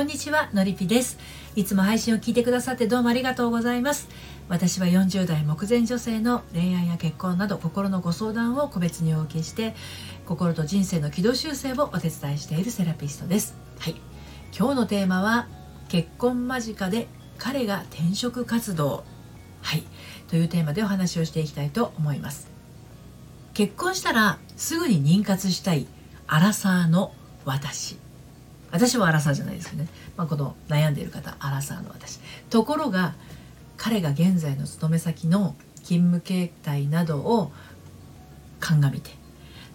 [0.00, 1.18] こんにちはのりぴです。
[1.56, 4.08] いつも配信を聞いてくださってどうもありがとうございます。
[4.48, 9.74] 私は40代目前女性の恋愛や結婚など心のご相談を個別にお受けして
[10.24, 13.54] 心と人生の軌道修正をお手伝いしているセラピストです。
[13.78, 13.96] はい。
[14.58, 15.48] 今日のテーマは
[15.90, 17.06] 結婚間近で
[17.36, 19.04] 彼が転職活動。
[19.60, 19.82] はい。
[20.28, 22.50] というテーマでお話をしていきたいと思います。
[23.52, 25.86] 結婚したらすぐに妊活したい
[26.26, 27.12] アラサーの
[27.44, 27.98] 私。
[28.72, 32.20] 私はアラサーじゃないですよね、まあ、この悩んでいる方アラサーの私。
[32.50, 33.14] ところが
[33.76, 37.50] 彼が現在の勤め先の勤務形態などを
[38.60, 39.10] 鑑みて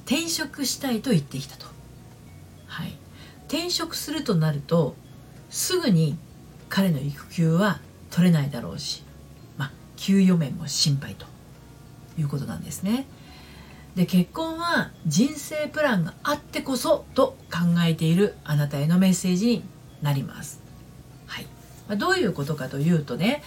[0.06, 1.66] 転職したいと言ってきたと、
[2.68, 2.96] はい、
[3.48, 4.96] 転職するとなると
[5.50, 6.18] すぐに
[6.70, 7.80] 彼の育休は
[8.12, 9.04] 取れないだろうし、
[9.58, 11.26] まあ、給与面も心配と
[12.18, 13.08] いうことなんですね。
[13.96, 19.64] で結婚は人生プランがあってこそと考えているあなたへのメッセージに
[20.02, 20.62] なります。
[21.28, 21.48] はい。
[21.88, 23.42] ま、どういうことかというとね、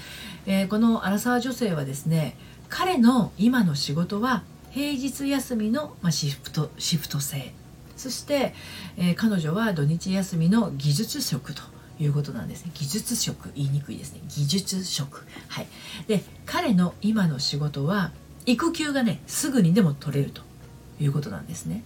[0.47, 2.37] えー、このアラサー女性はですね
[2.71, 7.53] 彼の今の仕事は平日休みの、ま、シフトシフト制。
[7.97, 8.55] そして、
[8.97, 11.63] えー、彼女は土日休みの技術職と
[11.99, 12.71] いうことなんですね。
[12.75, 14.21] 技術職言いにくいですね。
[14.29, 15.27] 技術職。
[15.49, 15.67] はい。
[16.07, 18.13] で彼の今の仕事は
[18.49, 20.41] 育休がねすぐにでも取れると
[20.99, 21.85] いうことなんですね。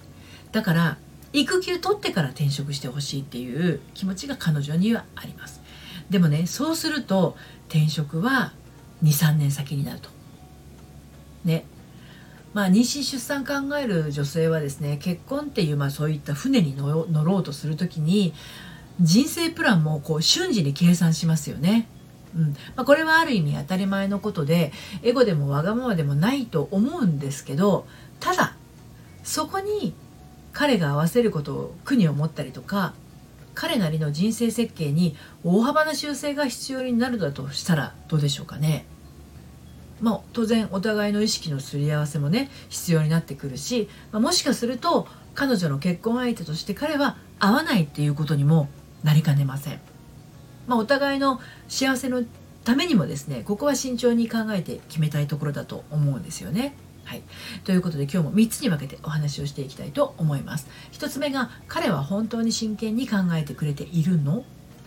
[0.53, 0.97] だから
[1.33, 5.61] 育休取ってから転職してほしいっていう気持ちが彼女にはあります。
[6.09, 7.37] でもねそうすると
[7.69, 8.53] 転職は
[9.03, 10.09] 23年先になると。
[11.45, 11.65] ね。
[12.55, 18.35] まあ妊娠出産考える女性はですね結婚っていうまあそういった船に乗ろうとする時に
[19.01, 21.89] 人生プランもこう瞬時に計算しますよね。
[22.35, 27.87] うんまあ、これはある意味当たり前のことでエゴでもわがままでもないと思うんですけど
[28.21, 28.57] ただ
[29.23, 29.95] そこに
[30.53, 32.95] 彼が合わせることを苦に思ったりとか
[33.55, 38.87] 彼なりの人生設計に大幅な修正が必要になるだとしたらどうでしょうかね。
[40.01, 48.69] まあ、当然お互いの意識のすり合わせもね必要になってくるし、まあ、もしかすると彼女の結婚相手として彼は合わないっていうことにも
[49.05, 49.92] なりかねません。
[50.67, 52.25] まあ、お互いの幸せの
[52.65, 56.75] ためにもですねここは慎重に考えて決めたいところだと思うんですよね。
[57.05, 57.23] はい、
[57.65, 60.69] ということで今日も3つに分けてお話をしていきたいと思います。
[60.93, 64.45] 1つ目が彼は本当に真剣に考えてくれているの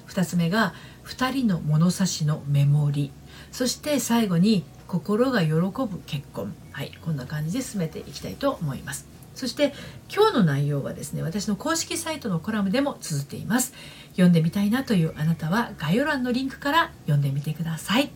[0.08, 0.74] ？2つ目が
[1.06, 3.12] 2人の物差しのメモリ
[3.52, 9.15] そして最後に心が喜ぶ結婚はいこんな感じで進めていきたいと思います。
[9.36, 9.74] そして
[10.14, 13.74] 今日の内容はですね私の公式サイトのコラムでも綴っています。
[14.12, 18.10] 読んでみたいなというあなたは概要欄のリンクから読んでみてください。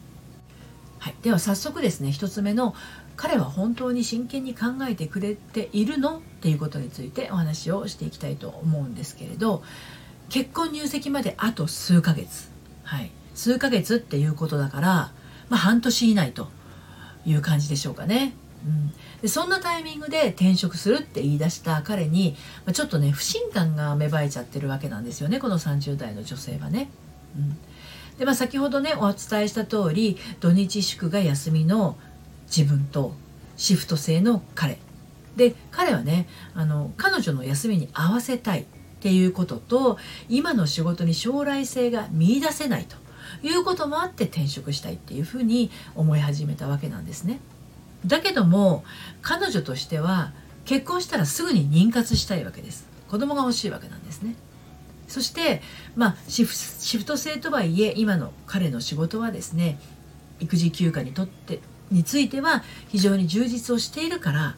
[0.99, 2.75] はい、では早速ですね1つ目の
[3.15, 9.63] 彼は本当に真剣に考えてくれているのっていうことについてお話をしていきたいと思うんですけれど
[10.29, 12.49] 結婚入籍まであと数ヶ月、
[12.83, 14.87] はい、数ヶ月っていうことだから、
[15.49, 16.47] まあ、半年以内と
[17.25, 18.33] いう感じでしょうかね。
[18.65, 26.89] うん、でそんなタイミングで転職するって言い出した彼に、ま、ちょっとね不信感が芽生えちゃってるわけなんですよねこの30代の女性はね。
[27.35, 27.57] うん
[28.17, 31.97] でまあ、先ほどねお伝えした通り土日祝が休みの
[32.47, 33.13] 自分と
[33.55, 34.77] シフト制の彼
[35.37, 38.65] で彼はねあの彼女の休みに合わせたいっ
[38.99, 42.97] ていうことと今の仕事に将来性が見いだせないと
[43.41, 47.39] いうこともあって転職したいっていうふうに思い始めたわけなんですね。
[48.05, 48.83] だけども
[49.21, 50.31] 彼女としては
[50.65, 54.35] 結婚したらすぐに妊活したいわけです子供が欲しいわけなんですね
[55.07, 55.61] そして
[55.95, 59.79] まあシフシフト制とはいえ今の彼の仕事はですね
[60.39, 61.59] 育児休暇にとって
[61.91, 64.55] については非常に充実をしているから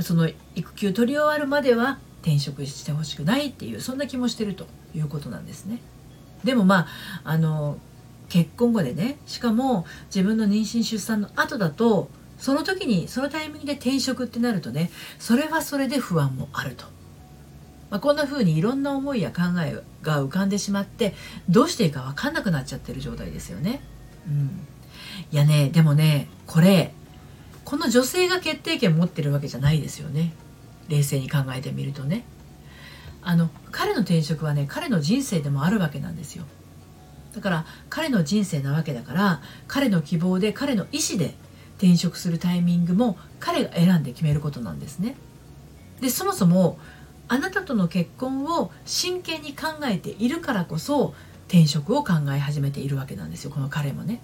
[0.00, 5.80] その育休取り終わるまでは転職してほしくないっていうそんな気もしてるということなんですね。
[6.44, 6.86] でもまあ
[7.24, 7.78] あの
[8.28, 16.84] 結婚後でねしかも自分の妊娠出産の後だとその時にそのタイミングで転職ってなるとねそれはそれで不安もあると、
[17.90, 21.14] まあ、こんな風にいろんな思いや考えが浮かんでしまって
[21.48, 23.80] どうしていいか分かんなくなっちゃってる状態ですよね。
[24.26, 24.66] うん、
[25.32, 26.92] いやねでもねこれ
[27.64, 30.32] この女性が決定権持ってるわけじゃないですよね
[30.88, 32.24] 冷静に考えてみるとね。
[33.20, 36.44] あの彼の転職はね彼の人生でもあるわけなんですよ。
[37.34, 41.34] だから彼の人生なわけだから彼の希望で彼の意思で
[41.78, 45.16] 転職するタイミングも彼が選んで決めることなんですね。
[46.00, 46.78] でそもそも
[47.28, 51.14] あなたとの結婚を真剣に考えているからこそ
[51.46, 54.20] 転職を考え始めているわけなんですよこの彼もね。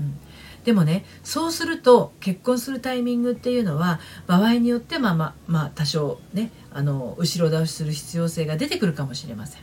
[0.00, 0.18] うん、
[0.64, 9.62] でもねそうすると結婚するタイミングっていうのは場合によってまあまあまあ多少ねあの後ろ倒しする必要性が出てくるかもしれません。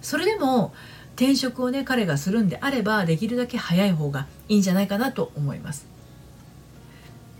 [0.00, 0.72] それでも
[1.18, 5.84] 転職をね彼がするんであればできるだけ早い方がいいんじゃないかなと思います。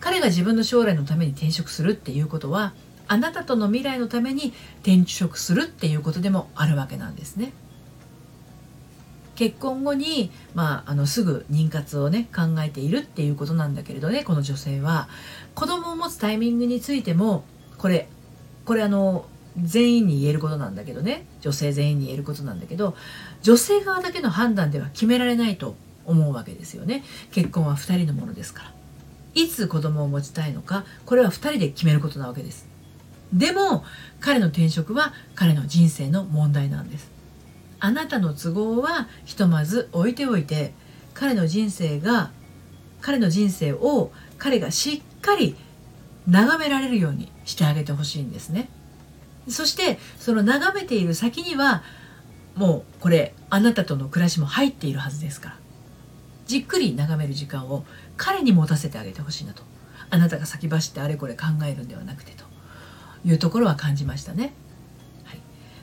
[0.00, 2.72] 彼が自分の将来のために転職するっていうことは
[3.06, 4.52] あなたとの未来のために
[4.82, 7.52] 転職するっていうことでもあるわけなんですね。
[9.36, 15.08] 結婚後に、まあ、あのすぐ妊活をね考えているっていうことなんだけれどねこの女性は。
[15.54, 17.44] 子供を持つタイミングについても
[17.76, 18.08] これ
[18.64, 21.26] これあの全員に言えることなんだけどね。
[21.40, 22.94] 女性全員に言えることなんだけど
[23.42, 27.04] 女性側だけの判断では決められないと思うわけですよね。
[27.32, 28.72] 結婚は2人のものですから。
[29.34, 32.66] いつ子供を持ちたいのかこれは2人で決めることなわけです。
[33.32, 33.84] でも
[34.20, 37.10] 彼の転職は彼の人生の問題なんです。
[37.80, 40.72] あなたの都合はひとまず置いておいて
[41.14, 42.30] 彼の人生が
[43.00, 45.56] 彼の人生を彼がしっかり
[46.26, 48.68] 眺められるようにしてあげてほしいんですね。
[49.48, 51.82] そしてその眺めている先には
[52.54, 55.56] もうこれあなたとの暮らしも入っているはずですから。
[56.46, 57.84] じっくり眺める時間を
[58.16, 59.62] 彼に持たせてあげてほしいなと。
[60.08, 62.48] あなたが先走ってあれこれ考えるんではなくてと。
[63.24, 64.52] いうところは感じましたね。
[65.24, 65.40] はい、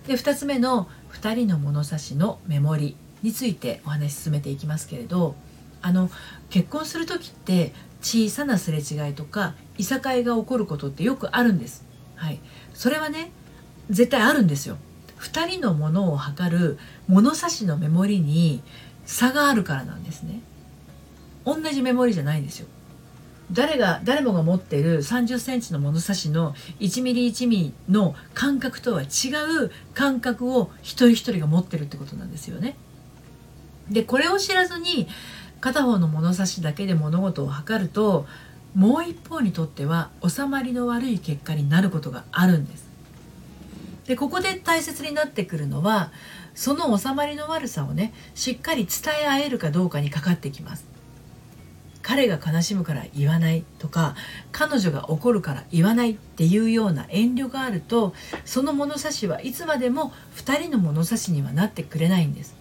[0.07, 5.35] で2つ目の2人の物差しのメモリについてお話し進めていきますけれど
[5.81, 6.09] あの
[6.49, 11.85] 結婚する時って小さなすれ違いとかいさかいが起こることってよくあるんです。
[12.15, 12.39] はい、
[12.73, 13.31] それはね
[13.89, 14.77] 絶対あるんですよ。
[15.19, 16.77] 2人のものを測る
[17.07, 18.61] 物差しのメモリに
[19.05, 20.41] 差があるからなんですね。
[21.45, 22.67] 同じメモリじゃないんですよ。
[23.51, 29.05] 誰が誰もが持っている30センチの物差しの1ミリ1ミリの感覚とは違
[29.65, 32.75] う感覚を一人一人が持ってるってことなんですよね。
[33.89, 35.07] でこれを知らずに
[35.61, 38.25] 片方の物差しだけで物事を測ると
[38.73, 42.94] もう一方にとっては収まりの悪い結果になることがあるんです。
[44.07, 46.11] でここで大切になってくるのは
[46.53, 50.95] その収まりの悪さをねしっかり伝え合えるかどうかにかかってきます。
[52.05, 54.15] 彼が悲しむから言わないとか
[54.51, 58.13] 彼女が怒るから言わないっていうような遠慮があると
[58.45, 62.55] その物差しはいつまでも2人の物差しにはなってくれないんです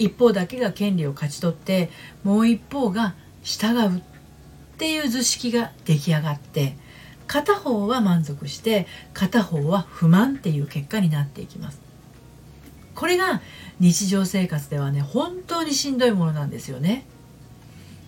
[0.00, 1.90] 一方だけが権利を勝ち取って
[2.24, 3.14] もう一方が
[3.44, 4.02] 従うっ
[4.78, 6.74] ていう図式が出来上がって
[7.30, 11.80] 片方は満足して片方は不満っていう結果になっていきます。
[12.96, 13.40] これが
[13.78, 17.04] 日常生活ではね本当にしんどいものなんですよね。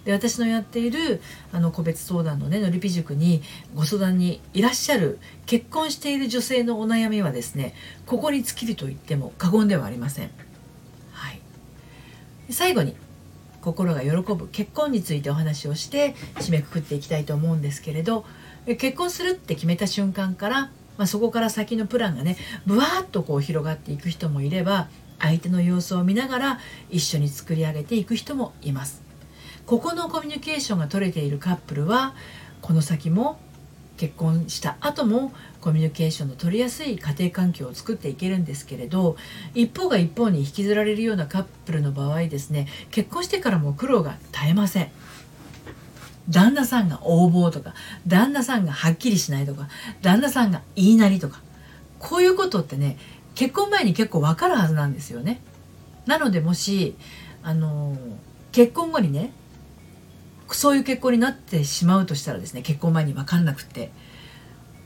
[0.05, 1.23] で私のやっている
[1.53, 3.43] あの個別相談のねのりぴ塾に
[3.77, 7.75] ご相談にいらっしゃる結婚している女性のお悩みはですね
[8.07, 10.31] ここに尽きると言っても過言ではありません。
[11.13, 11.41] はい、
[12.51, 12.97] 最後に
[13.61, 18.25] 心が喜ぶ結婚についてお話をして締めくくっていきたいと思うんですけれど
[18.67, 20.61] 結婚するって決めた瞬間から、
[20.97, 22.37] まあ、そこから先のプランがね
[22.67, 24.89] ぶわっとこう広がっていく人もいれば
[25.19, 26.61] 相手の様子を見ながら
[26.91, 29.03] 一緒に作り上げていく人もいます。
[29.67, 32.15] ここのコミュニケーションが取れているカップルは
[32.61, 33.39] この先も
[33.97, 39.17] 結婚した後もコミュニケーションの取りやすい家庭環境を作っていけるんですけれど
[39.55, 44.91] 一方が一方に引きずられるようなカップルの場合ですね結婚してからも苦労が絶えません
[46.33, 47.75] 旦那さんが横暴とか
[48.07, 49.69] 旦那さんがはっきりしないとか
[50.01, 51.41] 旦那さんが言いなりとか
[51.99, 52.99] こういうことってね
[53.35, 55.41] 結婚前に結構わかるはずなんですよね
[56.07, 56.97] なのでもし
[57.43, 57.97] あの
[58.51, 59.33] 結婚後にね
[60.51, 63.91] そういう結婚になってしまうとしたらですね結婚前に分かんなくって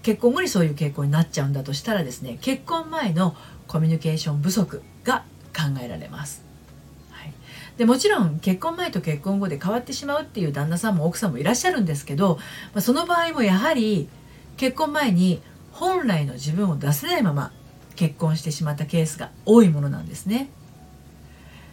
[0.03, 3.35] 結婚後にそういう傾向になっちゃうんだとしたらですね結婚前の
[3.67, 6.46] コミュニケーション不足が考えられます。
[7.77, 12.37] でもちろん結婚前と結婚後で変わってしまうっていう旦那さんも奥さんもいらっしゃるんですけど、
[12.73, 14.09] まあ、その場合もやはり
[14.57, 15.43] 結婚前に
[15.73, 17.53] 本来の自分を出せないまま
[17.97, 20.49] 結婚してしまったケースが多いものなんですね。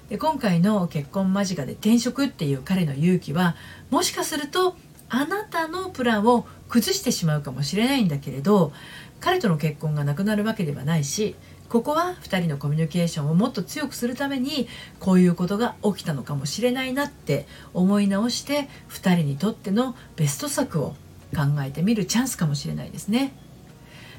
[0.09, 3.55] で今回の結婚間近で転職っていう彼の勇気は
[3.89, 4.75] もしかすると
[5.09, 8.73] あなたのプランを崩してしまうかもしれないんだけれど
[9.19, 11.35] 彼との結婚がなくなるわけではないし
[11.69, 14.67] ここは2人のコミュニケーションをもっと強くするために
[14.99, 20.95] こういうことが起きたのかもしれないなって思い直して2人にとってのベスト策を
[21.35, 23.33] 考えてみるチャンスかもしれないですね。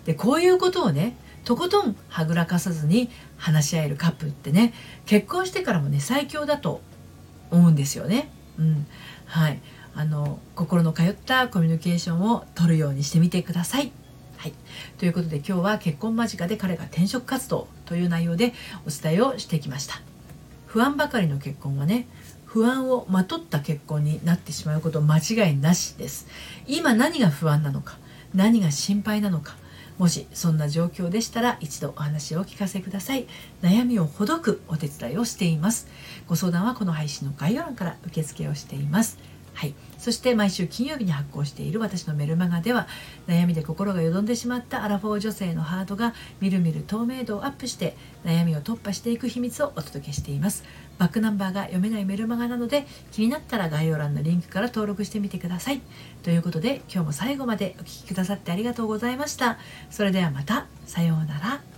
[0.05, 4.75] でこういうことをねとことんはぐらかさずに話し合えるカップルってね
[5.07, 6.81] 結婚してからもね最強だと
[7.51, 8.31] 思うんですよね。
[8.59, 8.87] うん、
[9.27, 9.61] はい
[9.95, 13.93] あの心の通ったコミュニケーションを取るようにしてみてください。
[14.45, 14.53] はい、
[14.99, 18.53] ということで今日は結婚間近で彼が転職活動という内容で
[18.87, 20.03] お伝えをしてきました。
[20.67, 22.07] 不安ばかりの結婚はね
[22.45, 26.27] 不安をまとった結婚になってしまうこと間違いなしです。
[26.67, 27.97] 今何が不安なのか
[28.35, 29.57] 何が心配なのか
[29.97, 33.27] もしそんな状況でしたら一度お話を聞かせください
[33.63, 35.87] 悩みをほどくお手伝いをしています
[36.27, 39.19] ご相談はこの配信の概要欄から受付をしています
[39.55, 42.89] はい、そして毎週金曜日に発行している私のメルマガでは
[43.29, 50.65] 悩みで心がよどんでしまったアラフォー女性のハートがみるみる透明度をアップして悩みを突破していく秘密をお届けしています。
[50.99, 55.81] バックナンバーが読めないメルマガなので気になったら概要欄のリンクから登録してみてください。
[56.23, 59.59] ということで今日も最後までお聴きくださってありがとうございました。
[59.91, 60.67] それではまた。
[60.87, 61.74] さようなら。